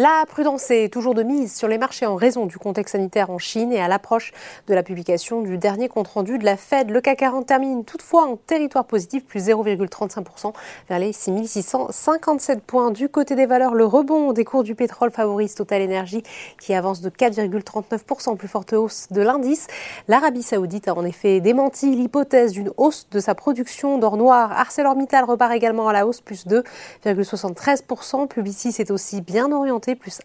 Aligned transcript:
La 0.00 0.22
prudence 0.28 0.70
est 0.70 0.92
toujours 0.92 1.14
de 1.14 1.24
mise 1.24 1.52
sur 1.52 1.66
les 1.66 1.76
marchés 1.76 2.06
en 2.06 2.14
raison 2.14 2.46
du 2.46 2.56
contexte 2.56 2.92
sanitaire 2.92 3.30
en 3.30 3.38
Chine 3.38 3.72
et 3.72 3.80
à 3.80 3.88
l'approche 3.88 4.32
de 4.68 4.74
la 4.74 4.84
publication 4.84 5.42
du 5.42 5.58
dernier 5.58 5.88
compte-rendu 5.88 6.38
de 6.38 6.44
la 6.44 6.56
Fed. 6.56 6.90
Le 6.90 7.00
CAC 7.00 7.18
40 7.18 7.46
termine 7.46 7.84
toutefois 7.84 8.22
en 8.22 8.36
territoire 8.36 8.84
positif, 8.84 9.24
plus 9.26 9.48
0,35% 9.48 10.52
vers 10.88 11.00
les 11.00 11.12
6657 11.12 12.62
points. 12.62 12.92
Du 12.92 13.08
côté 13.08 13.34
des 13.34 13.46
valeurs, 13.46 13.74
le 13.74 13.84
rebond 13.84 14.32
des 14.32 14.44
cours 14.44 14.62
du 14.62 14.76
pétrole 14.76 15.10
favorise 15.10 15.56
Total 15.56 15.82
Energy 15.82 16.22
qui 16.60 16.74
avance 16.74 17.00
de 17.00 17.10
4,39%, 17.10 18.36
plus 18.36 18.46
forte 18.46 18.74
hausse 18.74 19.08
de 19.10 19.20
l'indice. 19.20 19.66
L'Arabie 20.06 20.44
saoudite 20.44 20.86
a 20.86 20.94
en 20.94 21.04
effet 21.04 21.40
démenti 21.40 21.96
l'hypothèse 21.96 22.52
d'une 22.52 22.70
hausse 22.76 23.08
de 23.10 23.18
sa 23.18 23.34
production 23.34 23.98
d'or 23.98 24.16
noir. 24.16 24.52
ArcelorMittal 24.52 25.24
repart 25.24 25.52
également 25.54 25.88
à 25.88 25.92
la 25.92 26.06
hausse, 26.06 26.20
plus 26.20 26.46
2,73%. 26.46 28.28
Publicis 28.28 28.76
est 28.78 28.92
aussi 28.92 29.22
bien 29.22 29.50
orienté 29.50 29.87
plus 29.94 30.20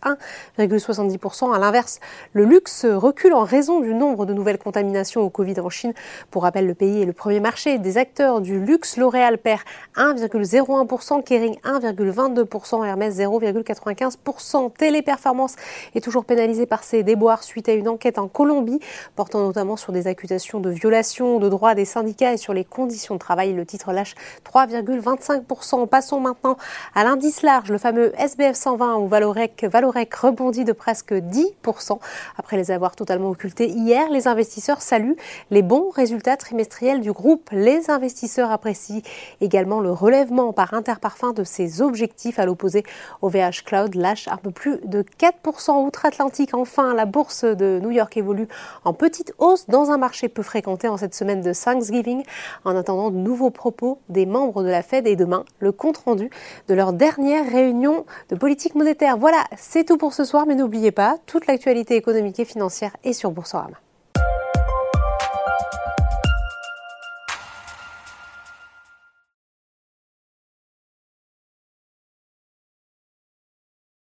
1,70%. 0.58 1.54
À 1.54 1.60
l'inverse, 1.60 2.00
le 2.34 2.46
luxe 2.46 2.86
recule 2.86 3.34
en 3.34 3.44
raison 3.44 3.80
du 3.80 3.94
nombre 3.94 4.26
de 4.26 4.34
nouvelles 4.34 4.58
contaminations 4.58 5.22
au 5.22 5.30
Covid 5.30 5.60
en 5.60 5.70
Chine. 5.70 5.94
Pour 6.32 6.44
rappel, 6.44 6.68
le 6.68 6.74
pays 6.74 7.02
est 7.02 7.06
le 7.06 7.14
premier 7.14 7.40
marché 7.40 7.78
des 7.78 7.98
acteurs 7.98 8.42
du 8.42 8.60
luxe. 8.60 8.98
L'Oréal 8.98 9.38
perd 9.38 9.62
1,01%, 9.96 11.24
Kering 11.24 11.58
1,22%, 11.64 12.86
Hermès 12.86 13.18
0,95%. 13.18 14.72
Téléperformance 14.74 15.56
est 15.96 16.02
toujours 16.02 16.26
pénalisée 16.26 16.66
par 16.66 16.84
ses 16.84 17.04
déboires 17.04 17.44
suite 17.44 17.70
à 17.70 17.74
une 17.74 17.88
enquête 17.88 18.18
en 18.18 18.28
Colombie, 18.28 18.80
portant 19.16 19.40
notamment 19.40 19.76
sur 19.76 19.92
des 19.92 20.08
accusations 20.08 20.60
de 20.60 20.70
violation 20.70 21.40
de 21.40 21.50
droits 21.50 21.76
des 21.76 21.86
syndicats 21.86 22.34
et 22.34 22.38
sur 22.38 22.54
les 22.54 22.66
conditions 22.66 23.16
de 23.16 23.20
travail. 23.20 23.54
Le 23.54 23.66
titre 23.66 23.92
lâche 23.92 24.16
3,25%. 24.52 25.88
Passons 25.88 26.20
maintenant 26.20 26.58
à 26.96 27.04
l'indice 27.04 27.42
large, 27.42 27.70
le 27.70 27.78
fameux 27.78 28.14
SBF 28.18 28.56
120 28.56 28.98
ou 28.98 29.08
Valorec 29.08 29.53
Valorec 29.62 30.14
rebondit 30.16 30.64
de 30.64 30.72
presque 30.72 31.14
10% 31.14 32.00
après 32.38 32.58
les 32.58 32.72
avoir 32.72 32.96
totalement 32.96 33.30
occultés 33.30 33.68
hier. 33.70 34.10
Les 34.10 34.28
investisseurs 34.28 34.82
saluent 34.82 35.18
les 35.52 35.62
bons 35.62 35.90
résultats 35.90 36.38
trimestriels 36.38 37.02
du 37.02 37.12
groupe. 37.12 37.50
Les 37.52 37.90
investisseurs 37.90 38.52
apprécient 38.52 39.02
également 39.42 39.80
le 39.80 39.92
relèvement 39.92 40.54
par 40.54 40.74
Interparfum 40.74 41.34
de 41.34 41.44
ses 41.44 41.82
objectifs 41.82 42.40
à 42.40 42.46
l'opposé. 42.46 42.84
OVH 43.22 43.64
Cloud 43.66 43.96
lâche 43.96 44.28
un 44.28 44.38
peu 44.38 44.52
plus 44.52 44.80
de 44.86 45.04
4% 45.20 45.86
outre-Atlantique. 45.86 46.54
Enfin, 46.54 46.94
la 46.94 47.06
bourse 47.06 47.44
de 47.44 47.80
New 47.82 47.92
York 47.92 48.16
évolue 48.18 48.48
en 48.84 48.94
petite 48.94 49.34
hausse 49.38 49.68
dans 49.68 49.92
un 49.92 49.98
marché 49.98 50.30
peu 50.30 50.44
fréquenté 50.44 50.88
en 50.88 50.98
cette 50.98 51.16
semaine 51.16 51.42
de 51.42 51.54
Thanksgiving 51.54 52.24
en 52.66 52.76
attendant 52.76 53.12
de 53.12 53.18
nouveaux 53.18 53.52
propos 53.52 54.00
des 54.10 54.26
membres 54.26 54.64
de 54.64 54.70
la 54.70 54.82
Fed 54.82 55.08
et 55.08 55.16
demain 55.16 55.46
le 55.60 55.72
compte 55.72 55.98
rendu 55.98 56.30
de 56.68 56.74
leur 56.74 56.94
dernière 56.94 57.50
réunion 57.50 58.06
de 58.30 58.36
politique 58.36 58.76
monétaire. 58.76 59.18
C'est 59.58 59.86
tout 59.86 59.98
pour 59.98 60.14
ce 60.14 60.24
soir, 60.24 60.46
mais 60.48 60.56
n'oubliez 60.56 60.92
pas, 60.92 61.18
toute 61.26 61.48
l'actualité 61.48 61.96
économique 61.96 62.40
et 62.40 62.46
financière 62.46 62.96
est 63.04 63.14
sur 63.14 63.32
Boursorama. 63.32 63.83